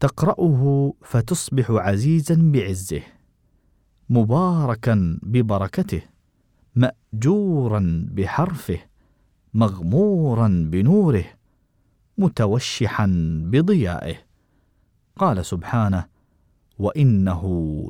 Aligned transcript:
تقرأه 0.00 0.92
فتصبح 1.02 1.70
عزيزا 1.70 2.34
بعزه 2.52 3.02
مباركا 4.10 5.18
ببركته 5.22 6.02
مأجورا 6.76 8.06
بحرفه 8.10 8.78
مغمورا 9.54 10.68
بنوره 10.72 11.24
متوشحا 12.18 13.06
بضيائه. 13.46 14.16
قال 15.16 15.46
سبحانه 15.46 16.06
وإنه 16.78 17.42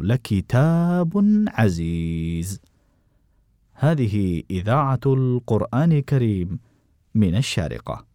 لكتاب 0.03 1.45
عزيز. 1.49 2.61
هذه 3.73 4.43
إذاعة 4.51 5.01
القرآن 5.07 5.93
الكريم 5.93 6.59
من 7.15 7.37
الشارقة. 7.37 8.07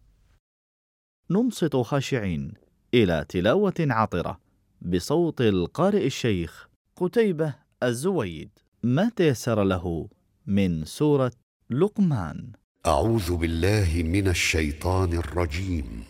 ننصت 1.30 1.76
خاشعين. 1.76 2.61
إلى 2.94 3.24
تلاوة 3.28 3.74
عطرة 3.80 4.40
بصوت 4.82 5.40
القارئ 5.40 6.06
الشيخ 6.06 6.68
قتيبة 6.96 7.54
الزويد. 7.82 8.50
ما 8.82 9.10
تيسر 9.16 9.62
له 9.62 10.08
من 10.46 10.84
سورة 10.84 11.32
لقمان؟ 11.70 12.52
أعوذ 12.86 13.36
بالله 13.36 14.02
من 14.04 14.28
الشيطان 14.28 15.12
الرجيم. 15.12 16.04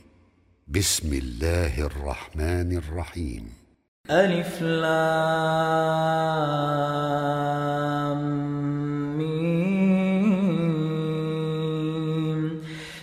بسم 0.69 1.13
الله 1.13 1.87
الرحمن 1.87 2.77
الرحيم. 2.77 3.53
ألف 4.11 4.63
لام. 4.63 6.42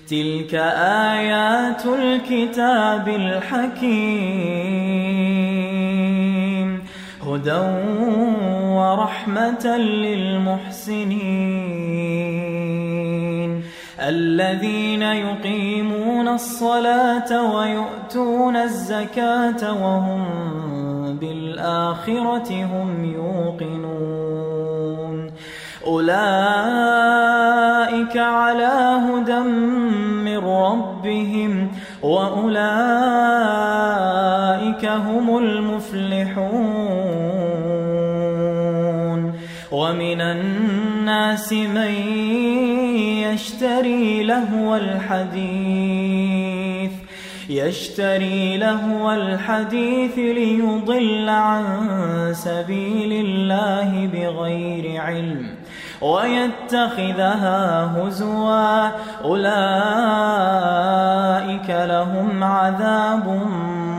تلك 0.10 0.56
آيات 1.14 1.86
الكتاب 1.86 3.08
الحكيم. 3.08 3.90
هدى 7.28 7.62
ورحمة 8.64 9.78
للمحسنين. 9.78 11.10
الذين 14.00 15.02
يقيمون 15.02 16.28
الصلاة 16.28 17.56
ويؤتون 17.56 18.56
الزكاة 18.56 19.74
وهم 19.84 20.26
بالآخرة 21.22 22.64
هم 22.64 23.06
يوقنون. 23.06 24.10
أولئك 25.88 26.18
على 28.18 29.02
هدى 29.10 29.40
من 30.40 30.48
ربهم 30.48 31.72
وأولئك 32.04 32.46
هم 34.86 35.38
المفلحون 35.38 36.50
ومن 39.72 40.22
الناس 40.22 41.54
من 41.54 41.92
يشتري 43.32 44.24
لهو 44.24 44.76
الحديث 44.76 46.30
يشتري 47.50 48.58
لهو 48.58 49.12
الحديث 49.12 50.18
ليضل 50.18 51.30
عن 51.30 51.66
سبيل 52.34 53.26
الله 53.26 54.10
بغير 54.14 55.02
علم 55.02 55.56
ويتخذها 56.02 57.92
هزوا. 57.98 58.90
أولئك 59.24 59.50
لهم 61.70 62.44
عذاب 62.44 63.28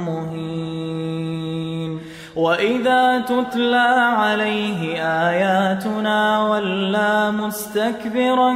مهين. 0.06 0.50
وإذا 2.36 3.18
تتلى 3.18 4.14
عليه 4.16 5.02
آياتنا 5.28 6.48
ولى 6.48 7.30
مستكبرا 7.30 8.54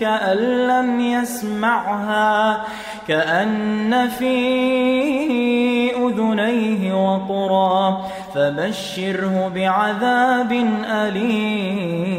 كأن 0.00 0.36
لم 0.66 1.00
يسمعها 1.00 2.60
كأن 3.08 4.08
في 4.08 4.36
أذنيه 5.96 6.92
وقرا. 6.94 8.04
فبشره 8.34 9.52
بعذاب 9.54 10.52
أليم. 10.84 12.14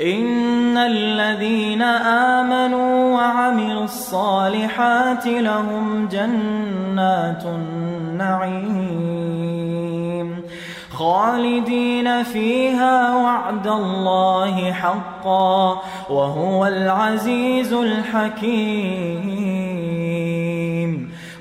إن 0.00 0.78
الذين 0.78 1.82
آمنوا 1.82 3.14
وعملوا 3.14 3.84
الصالحات 3.84 5.26
لهم 5.26 6.08
جنات 6.08 7.44
النعيم. 7.44 8.84
خالدين 10.92 12.22
فيها 12.22 13.16
وعد 13.16 13.66
الله 13.66 14.72
حقا 14.72 15.82
وهو 16.10 16.66
العزيز 16.66 17.72
الحكيم. 17.72 19.63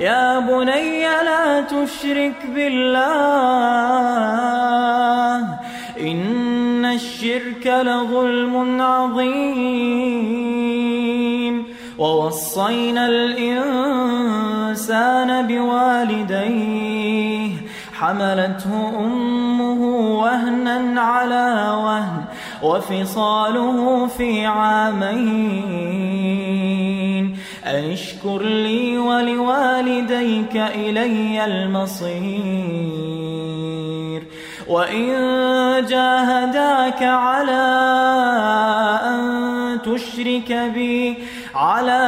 يا 0.00 0.38
بني 0.38 1.02
لا 1.02 1.60
تشرك 1.60 2.46
بالله 2.54 3.00
إن 6.00 6.84
الشرك 6.84 7.66
لظلم 7.66 8.80
عظيم 8.80 9.30
ووصينا 11.98 13.06
الإنسان 13.06 14.26
بوالديه 15.46 17.50
حملته 17.98 18.92
أمه 18.98 19.82
وهنا 20.20 21.00
على 21.00 21.70
وهن 21.84 22.24
وفصاله 22.62 24.06
في 24.06 24.46
عامين 24.46 25.90
أن 27.70 27.92
اشكر 27.92 28.42
لي 28.42 28.98
ولوالديك 28.98 30.56
إلي 30.56 31.44
المصير 31.44 32.80
وإن 34.68 35.06
جاهداك 35.88 37.02
على 37.02 37.62
أن 39.04 39.78
تشرك 39.82 40.52
بي 40.74 41.14
على 41.54 42.02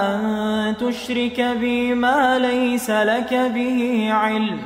أن 0.00 0.74
تشرك 0.76 1.40
بي 1.60 1.94
ما 1.94 2.38
ليس 2.38 2.90
لك 2.90 3.34
به 3.54 4.08
علم 4.12 4.60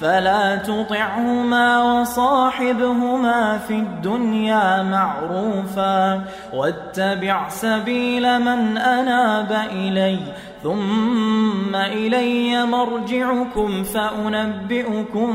فلا 0.00 0.56
تطعهما 0.56 1.82
وصاحبهما 1.82 3.58
في 3.58 3.74
الدنيا 3.74 4.82
معروفا 4.82 6.24
واتبع 6.54 7.48
سبيل 7.48 8.38
من 8.38 8.78
أناب 8.78 9.66
إلي 9.72 10.18
ثم 10.62 11.76
إلي 11.76 12.66
مرجعكم 12.66 13.82
فأنبئكم 13.84 15.34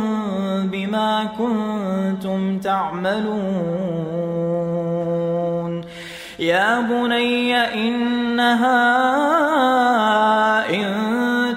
بما 0.71 1.27
كنتم 1.37 2.59
تعملون. 2.59 4.23
يا 6.39 6.79
بني 6.79 7.55
إنها 7.57 8.79
إن 10.69 10.93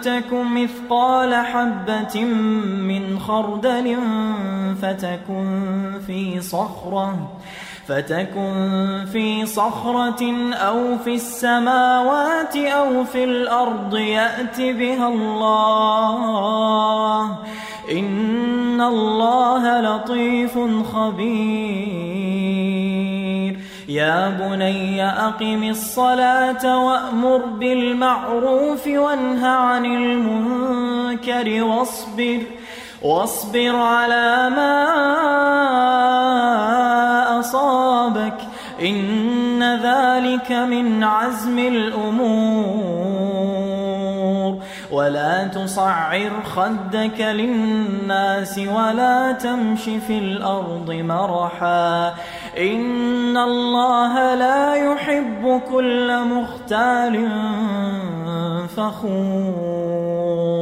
تك 0.03 0.33
مثقال 0.33 1.35
حبة 1.35 2.25
من 2.91 2.96
خردل 3.27 3.97
فتكن 4.83 5.93
في 6.07 6.41
صخرة 6.41 7.29
فتكن 7.89 9.05
في 9.13 9.47
صخرة 9.47 10.53
أو 10.53 10.99
في 10.99 11.15
السماوات 11.15 12.57
أو 12.57 13.05
في 13.05 13.25
الأرض 13.25 13.97
يأت 13.97 14.61
بها 14.61 15.09
الله. 15.09 16.19
إن 17.93 18.81
الله 18.81 19.81
لطيف 19.81 20.59
خبير. 20.93 22.27
يا 23.89 24.29
بني 24.29 25.07
أقم 25.09 25.63
الصلاة 25.63 26.87
وأمر 26.87 27.39
بالمعروف 27.39 28.87
وانه 28.87 29.47
عن 29.47 29.85
المنكر 29.85 31.63
واصبر. 31.63 32.41
واصبر 33.03 33.77
على 33.77 34.51
ما 34.51 34.83
أصابك 37.41 38.39
إن 38.83 39.63
ذلك 39.63 40.53
من 40.53 41.05
عزم 41.05 41.59
الأمور. 41.59 42.97
ولا 44.93 45.45
تصعر 45.45 46.31
خدك 46.57 47.21
للناس 47.21 48.59
ولا 48.59 49.33
تمش 49.33 49.83
في 49.83 50.19
الأرض 50.19 50.91
مرحا. 50.91 52.15
إن 52.59 53.37
الله 53.37 54.35
لا 54.35 54.75
يحب 54.75 55.61
كل 55.71 56.25
مختال 56.25 57.29
فخور. 58.67 60.57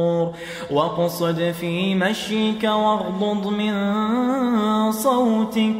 واقصد 0.71 1.53
في 1.59 1.95
مشيك 1.95 2.63
واغضض 2.63 3.47
من 3.47 4.91
صوتك 4.91 5.79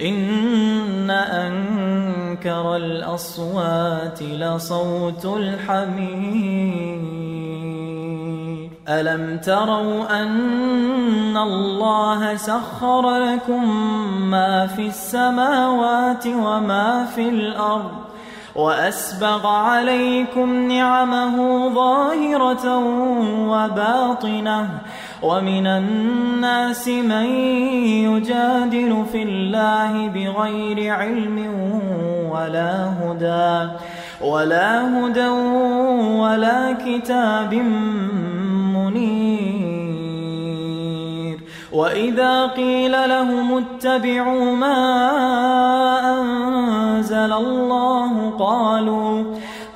إن 0.00 1.10
أنكر 1.10 2.76
الأصوات 2.76 4.22
لصوت 4.22 5.24
الحمير 5.24 6.98
ألم 8.88 9.38
تروا 9.38 10.22
أن 10.22 11.36
الله 11.36 12.36
سخر 12.36 13.16
لكم 13.16 13.90
ما 14.30 14.66
في 14.66 14.86
السماوات 14.86 16.26
وما 16.26 17.04
في 17.14 17.28
الأرض 17.28 18.07
وأسبغ 18.58 19.46
عليكم 19.46 20.68
نعمه 20.68 21.68
ظاهرة 21.74 22.78
وباطنة 23.48 24.68
ومن 25.22 25.66
الناس 25.66 26.88
من 26.88 27.26
يجادل 28.10 29.04
في 29.12 29.22
الله 29.22 30.08
بغير 30.08 30.94
علم 30.94 31.38
ولا 32.30 32.92
هدى 33.00 33.70
ولا 34.20 34.70
هدى 34.98 35.28
ولا 36.22 36.76
كتاب 36.86 37.54
منير. 38.74 39.27
وإذا 41.78 42.46
قيل 42.46 43.08
لهم 43.08 43.64
اتبعوا 43.64 44.52
ما 44.52 44.80
أنزل 46.18 47.32
الله 47.32 48.30
قالوا 48.38 49.24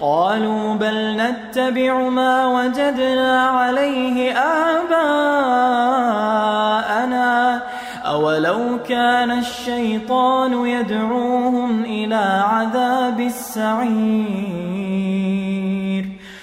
قالوا 0.00 0.74
بل 0.74 1.16
نتبع 1.16 2.08
ما 2.08 2.46
وجدنا 2.46 3.48
عليه 3.48 4.32
آباءنا 4.38 5.22
أولو 8.04 8.78
كان 8.88 9.30
الشيطان 9.30 10.66
يدعوهم 10.66 11.84
إلى 11.84 12.44
عذاب 12.50 13.20
السعير 13.20 14.71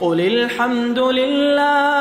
قل 0.00 0.20
الحمد 0.20 0.98
لله 0.98 2.00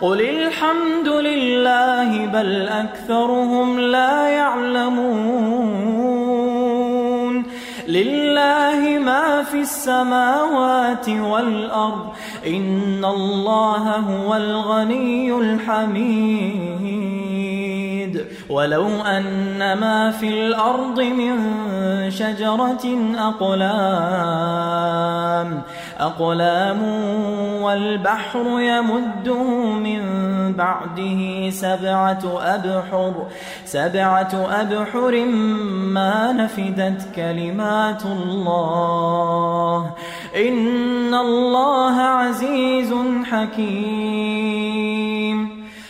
قل 0.00 0.20
الحمد 0.20 1.08
لله 1.08 2.26
بل 2.26 2.68
أكثرهم 2.68 3.80
لا 3.80 4.28
يعلمون. 4.28 5.60
لله 7.88 8.98
ما 8.98 9.42
في 9.42 9.60
السماوات 9.60 11.08
والأرض 11.08 12.06
إن 12.46 13.04
الله 13.04 13.96
هو 13.96 14.36
الغني 14.36 15.32
الحميد. 15.32 17.09
ولو 18.50 18.86
أن 19.02 19.72
ما 19.72 20.10
في 20.10 20.28
الأرض 20.28 21.00
من 21.00 21.40
شجرة 22.10 22.86
أقلام 23.18 24.90
أقلام 26.00 26.82
والبحر 27.62 28.44
يمده 28.60 29.42
من 29.74 30.02
بعده 30.52 31.50
سبعة 31.50 32.22
أبحر 32.42 33.14
سبعة 33.64 34.46
أبحر 34.50 35.24
ما 35.94 36.32
نفدت 36.32 37.14
كلمات 37.16 38.04
الله. 38.04 39.90
إن 40.36 41.14
الله 41.14 42.00
عزيز 42.00 42.94
حكيم. 43.24 44.39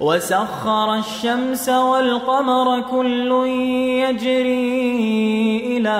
وسخر 0.00 0.94
الشمس 0.94 1.68
والقمر 1.68 2.80
كل 2.80 3.46
يجري 4.06 4.98
إلى 5.76 5.98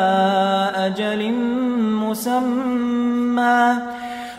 أجل 0.75 1.33
مسمى. 2.07 3.75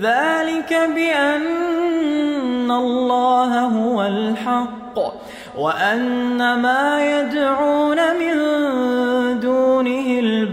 ذلك 0.00 0.90
بأن 0.94 2.70
الله 2.70 3.60
هو 3.60 4.02
الحق. 4.02 4.98
وأن 5.58 6.38
ما 6.38 7.20
يدعون 7.20 7.96
من 7.96 8.36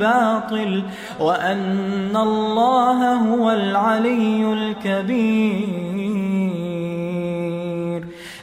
الباطل 0.03 0.83
وأن 1.19 2.15
الله 2.15 3.13
هو 3.13 3.51
العلي 3.51 4.53
الكبير. 4.53 6.03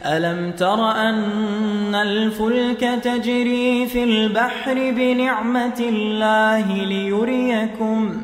ألم 0.06 0.52
تر 0.52 0.90
أن 0.90 1.94
الفلك 1.94 2.80
تجري 3.02 3.86
في 3.86 4.04
البحر 4.04 4.74
بنعمة 4.74 5.80
الله 5.80 6.84
ليريكم 6.84 8.22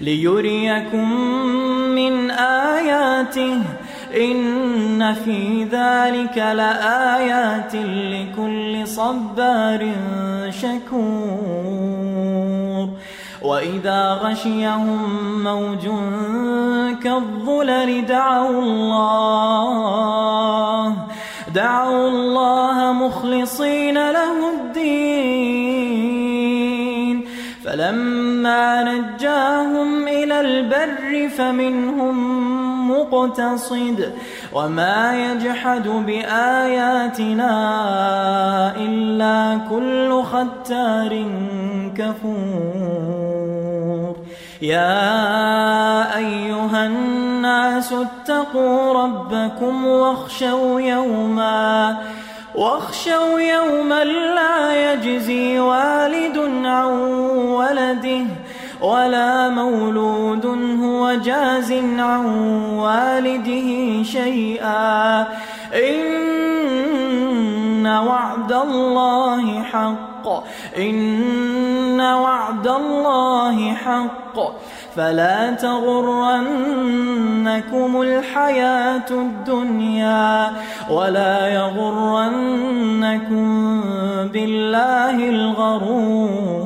ليريكم 0.00 1.12
من 1.94 2.30
آياته؟ 2.30 3.62
إن 4.16 5.14
في 5.14 5.64
ذلك 5.64 6.38
لآيات 6.38 7.74
لكل 7.74 8.86
صبار 8.88 9.92
شكور. 10.50 12.15
وإذا 13.42 14.12
غشيهم 14.12 15.44
موج 15.44 15.84
كالظلل 17.02 18.06
دعوا 18.06 18.62
الله. 18.62 19.66
دعوا 21.54 22.08
الله 22.08 22.92
مخلصين 22.92 24.10
له 24.10 24.52
الدين. 24.54 26.26
فلما 27.64 28.82
نجاهم 28.82 30.08
إلى 30.08 30.40
البر 30.40 31.28
فمنهم 31.28 32.35
مقتصد 32.88 34.12
وما 34.52 35.24
يجحد 35.26 35.88
بآياتنا 35.88 37.52
إلا 38.76 39.60
كل 39.70 40.22
ختار 40.22 41.12
كفور. 41.96 43.46
يا 44.62 46.16
أيها 46.16 46.86
الناس 46.86 47.92
اتقوا 47.92 49.02
ربكم 49.02 49.86
واخشوا 49.86 50.80
يوما 50.80 51.96
واخشوا 52.54 53.40
يوما 53.40 54.04
لا 54.04 54.92
يجزي 54.92 55.58
والد 55.58 56.38
عن 56.64 56.86
ولده. 57.58 58.26
ولا 58.80 59.48
مولود 59.48 60.46
هو 60.82 61.14
جاز 61.14 61.72
عن 61.98 62.26
والده 62.76 64.02
شيئا. 64.02 65.26
إن 65.74 67.86
وعد 67.86 68.52
الله 68.52 69.62
حق. 69.62 70.28
إن 70.78 72.00
وعد 72.00 72.68
الله 72.68 73.74
حق. 73.74 74.38
فلا 74.96 75.50
تغرنكم 75.50 76.42
الحياة 78.02 79.10
الدنيا 79.10 80.52
ولا 80.90 81.48
يغرنكم 81.48 83.46
بالله 84.32 85.28
الغرور. 85.28 86.65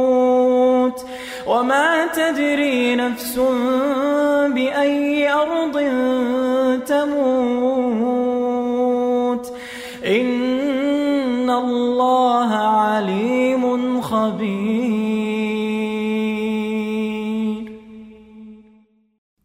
وما 1.51 2.07
تدري 2.07 2.95
نفس 2.95 3.39
بأي 4.55 5.33
أرض 5.33 5.75
تموت. 6.85 8.21
إن 10.05 11.49
الله 11.49 12.49
عليم 12.53 14.01
خبير. 14.01 15.21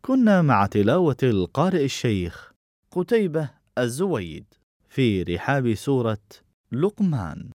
كنا 0.02 0.42
مع 0.42 0.66
تلاوة 0.66 1.16
القارئ 1.22 1.84
الشيخ 1.84 2.52
قتيبة 2.92 3.48
الزويد 3.78 4.44
في 4.88 5.22
رحاب 5.22 5.74
سورة 5.74 6.26
لقمان. 6.72 7.44